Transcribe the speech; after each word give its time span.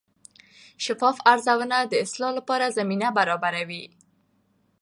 شفاف 0.85 1.17
ارزونه 1.31 1.77
د 1.83 1.93
اصلاح 2.05 2.31
لپاره 2.37 2.73
زمینه 2.77 3.07
برابروي. 3.17 3.83